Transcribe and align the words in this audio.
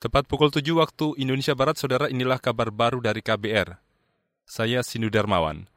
Tepat 0.00 0.24
pukul 0.24 0.48
7 0.48 0.64
waktu 0.80 1.12
Indonesia 1.20 1.52
Barat, 1.52 1.76
saudara 1.76 2.08
inilah 2.08 2.40
kabar 2.40 2.72
baru 2.72 3.04
dari 3.04 3.20
KBR. 3.20 3.76
Saya 4.48 4.80
Sindu 4.80 5.12
Darmawan. 5.12 5.68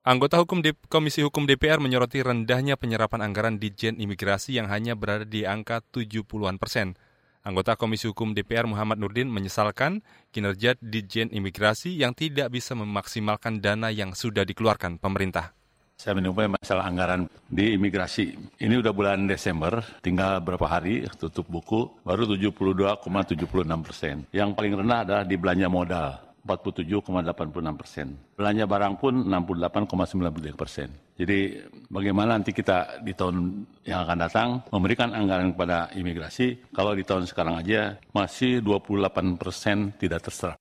Anggota 0.00 0.40
hukum 0.40 0.64
D 0.64 0.72
Komisi 0.88 1.20
Hukum 1.20 1.44
DPR 1.44 1.76
menyoroti 1.76 2.24
rendahnya 2.24 2.80
penyerapan 2.80 3.20
anggaran 3.20 3.60
di 3.60 3.68
Jen 3.68 4.00
Imigrasi 4.00 4.56
yang 4.56 4.72
hanya 4.72 4.96
berada 4.96 5.28
di 5.28 5.44
angka 5.44 5.84
70-an 5.92 6.56
persen. 6.56 6.96
Anggota 7.44 7.76
Komisi 7.76 8.08
Hukum 8.08 8.32
DPR 8.32 8.64
Muhammad 8.64 8.96
Nurdin 8.96 9.28
menyesalkan 9.28 10.00
kinerja 10.32 10.80
di 10.80 11.04
Jen 11.04 11.28
Imigrasi 11.28 12.00
yang 12.00 12.16
tidak 12.16 12.56
bisa 12.56 12.72
memaksimalkan 12.72 13.60
dana 13.60 13.92
yang 13.92 14.16
sudah 14.16 14.48
dikeluarkan 14.48 14.96
pemerintah. 14.96 15.52
Saya 15.96 16.12
menemukan 16.20 16.60
masalah 16.60 16.92
anggaran 16.92 17.24
di 17.48 17.72
imigrasi. 17.72 18.36
Ini 18.60 18.84
udah 18.84 18.92
bulan 18.92 19.24
Desember, 19.24 19.80
tinggal 20.04 20.44
berapa 20.44 20.68
hari 20.68 21.08
tutup 21.16 21.48
buku, 21.48 21.88
baru 22.04 22.28
72,76 22.36 23.00
persen. 23.80 24.28
Yang 24.28 24.48
paling 24.52 24.76
rendah 24.76 25.00
adalah 25.08 25.24
di 25.24 25.40
belanja 25.40 25.72
modal, 25.72 26.20
47,86 26.44 27.80
persen. 27.80 28.12
Belanja 28.36 28.64
barang 28.68 28.94
pun 29.00 29.24
68,93 29.24 30.52
persen. 30.52 30.88
Jadi 31.16 31.64
bagaimana 31.88 32.36
nanti 32.36 32.52
kita 32.52 33.00
di 33.00 33.16
tahun 33.16 33.64
yang 33.88 34.04
akan 34.04 34.18
datang 34.20 34.48
memberikan 34.68 35.16
anggaran 35.16 35.56
kepada 35.56 35.88
imigrasi, 35.96 36.76
kalau 36.76 36.92
di 36.92 37.08
tahun 37.08 37.24
sekarang 37.24 37.56
aja 37.64 37.96
masih 38.12 38.60
28 38.60 39.40
persen 39.40 39.96
tidak 39.96 40.28
terserap. 40.28 40.60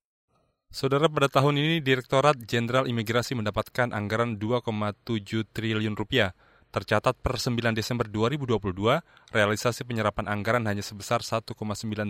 Saudara, 0.76 1.08
pada 1.08 1.32
tahun 1.32 1.56
ini 1.56 1.80
Direktorat 1.80 2.36
Jenderal 2.52 2.84
Imigrasi 2.92 3.32
mendapatkan 3.32 3.96
anggaran 3.96 4.36
2,7 4.36 5.48
triliun 5.56 5.96
rupiah. 5.96 6.36
Tercatat 6.68 7.16
per 7.16 7.40
9 7.40 7.72
Desember 7.72 8.12
2022, 8.12 9.00
realisasi 9.32 9.88
penyerapan 9.88 10.28
anggaran 10.28 10.68
hanya 10.68 10.84
sebesar 10.84 11.24
1,9 11.24 11.56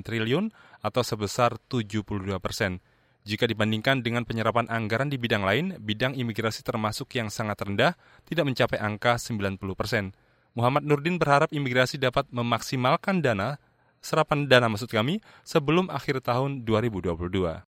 triliun 0.02 0.50
atau 0.82 1.06
sebesar 1.06 1.62
72 1.70 2.42
persen. 2.42 2.82
Jika 3.22 3.46
dibandingkan 3.46 4.02
dengan 4.02 4.26
penyerapan 4.26 4.66
anggaran 4.74 5.14
di 5.14 5.22
bidang 5.22 5.46
lain, 5.46 5.78
bidang 5.78 6.18
imigrasi 6.18 6.66
termasuk 6.66 7.14
yang 7.14 7.30
sangat 7.30 7.62
rendah, 7.62 7.94
tidak 8.26 8.50
mencapai 8.50 8.82
angka 8.82 9.22
90 9.22 9.62
persen. 9.78 10.18
Muhammad 10.58 10.90
Nurdin 10.90 11.22
berharap 11.22 11.54
imigrasi 11.54 12.02
dapat 12.02 12.26
memaksimalkan 12.34 13.22
dana, 13.22 13.62
serapan 14.02 14.50
dana 14.50 14.74
maksud 14.74 14.90
kami, 14.90 15.22
sebelum 15.46 15.94
akhir 15.94 16.26
tahun 16.26 16.66
2022. 16.66 17.75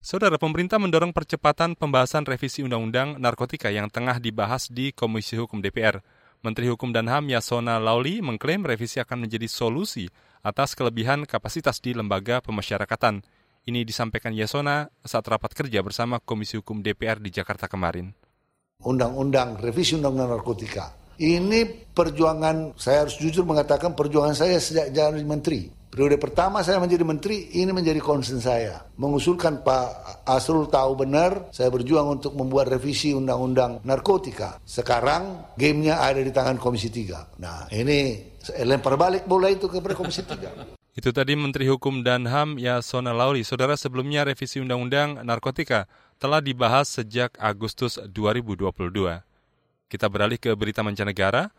Saudara 0.00 0.40
pemerintah 0.40 0.80
mendorong 0.80 1.12
percepatan 1.12 1.76
pembahasan 1.76 2.24
revisi 2.24 2.64
Undang-Undang 2.64 3.20
Narkotika 3.20 3.68
yang 3.68 3.92
tengah 3.92 4.16
dibahas 4.16 4.72
di 4.72 4.96
Komisi 4.96 5.36
Hukum 5.36 5.60
DPR. 5.60 6.00
Menteri 6.40 6.72
Hukum 6.72 6.88
dan 6.88 7.04
HAM 7.04 7.28
Yasona 7.28 7.76
Lauli 7.76 8.24
mengklaim 8.24 8.64
revisi 8.64 8.96
akan 8.96 9.28
menjadi 9.28 9.44
solusi 9.44 10.08
atas 10.40 10.72
kelebihan 10.72 11.28
kapasitas 11.28 11.84
di 11.84 11.92
lembaga 11.92 12.40
pemasyarakatan. 12.40 13.20
Ini 13.68 13.84
disampaikan 13.84 14.32
Yasona 14.32 14.88
saat 15.04 15.28
rapat 15.28 15.52
kerja 15.52 15.84
bersama 15.84 16.16
Komisi 16.16 16.56
Hukum 16.56 16.80
DPR 16.80 17.20
di 17.20 17.28
Jakarta 17.28 17.68
kemarin. 17.68 18.08
Undang-undang, 18.80 19.60
revisi 19.60 20.00
Undang-Undang 20.00 20.40
Narkotika. 20.40 20.96
Ini 21.20 21.92
perjuangan, 21.92 22.72
saya 22.80 23.04
harus 23.04 23.20
jujur 23.20 23.44
mengatakan 23.44 23.92
perjuangan 23.92 24.32
saya 24.32 24.56
sejak 24.56 24.96
jadi 24.96 25.20
menteri 25.28 25.79
Periode 26.00 26.16
pertama 26.16 26.64
saya 26.64 26.80
menjadi 26.80 27.04
menteri, 27.04 27.60
ini 27.60 27.76
menjadi 27.76 28.00
concern 28.00 28.40
saya. 28.40 28.88
Mengusulkan 28.96 29.60
Pak 29.60 30.24
Asrul 30.24 30.72
tahu 30.72 30.96
benar, 30.96 31.52
saya 31.52 31.68
berjuang 31.68 32.16
untuk 32.16 32.32
membuat 32.40 32.72
revisi 32.72 33.12
undang-undang 33.12 33.84
narkotika. 33.84 34.56
Sekarang 34.64 35.52
gamenya 35.60 36.00
ada 36.00 36.24
di 36.24 36.32
tangan 36.32 36.56
Komisi 36.56 36.88
3. 36.88 37.36
Nah 37.44 37.68
ini 37.76 38.16
lempar 38.64 38.96
balik 38.96 39.28
bola 39.28 39.52
itu 39.52 39.68
kepada 39.68 39.92
Komisi 39.92 40.24
3. 40.24 40.72
Itu 40.96 41.12
tadi 41.12 41.36
Menteri 41.36 41.68
Hukum 41.68 42.00
dan 42.00 42.24
HAM 42.24 42.56
Yasona 42.56 43.12
Lauri. 43.12 43.44
Saudara 43.44 43.76
sebelumnya 43.76 44.24
revisi 44.24 44.56
Undang-Undang 44.56 45.20
Narkotika 45.20 45.84
telah 46.16 46.40
dibahas 46.40 46.96
sejak 46.96 47.36
Agustus 47.36 48.00
2022. 48.08 48.72
Kita 49.84 50.06
beralih 50.08 50.40
ke 50.40 50.48
berita 50.56 50.80
mancanegara. 50.80 51.52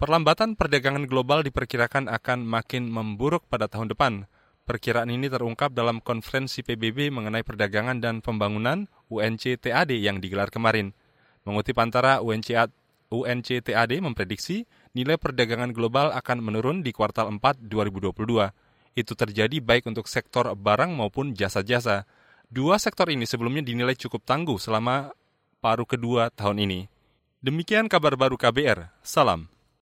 Perlambatan 0.00 0.56
perdagangan 0.56 1.04
global 1.04 1.44
diperkirakan 1.44 2.08
akan 2.08 2.40
makin 2.48 2.88
memburuk 2.88 3.44
pada 3.52 3.68
tahun 3.68 3.92
depan. 3.92 4.24
Perkiraan 4.64 5.12
ini 5.12 5.28
terungkap 5.28 5.76
dalam 5.76 6.00
konferensi 6.00 6.64
PBB 6.64 7.12
mengenai 7.12 7.44
perdagangan 7.44 8.00
dan 8.00 8.24
pembangunan 8.24 8.88
UNCTAD 9.12 9.92
yang 10.00 10.16
digelar 10.24 10.48
kemarin. 10.48 10.96
Mengutip 11.44 11.76
antara 11.76 12.24
UNCTAD, 12.24 12.72
UNCTAD 13.12 14.00
memprediksi 14.00 14.64
nilai 14.96 15.20
perdagangan 15.20 15.68
global 15.68 16.16
akan 16.16 16.48
menurun 16.48 16.80
di 16.80 16.96
kuartal 16.96 17.28
4 17.36 17.68
2022. 17.68 18.96
Itu 18.96 19.12
terjadi 19.12 19.60
baik 19.60 19.84
untuk 19.84 20.08
sektor 20.08 20.48
barang 20.48 20.96
maupun 20.96 21.36
jasa-jasa. 21.36 22.08
Dua 22.48 22.80
sektor 22.80 23.12
ini 23.12 23.28
sebelumnya 23.28 23.68
dinilai 23.68 24.00
cukup 24.00 24.24
tangguh 24.24 24.56
selama 24.56 25.12
paruh 25.60 25.84
kedua 25.84 26.32
tahun 26.32 26.64
ini. 26.64 26.80
Demikian 27.44 27.84
kabar 27.84 28.16
baru 28.16 28.40
KBR. 28.40 28.96
Salam. 29.04 29.59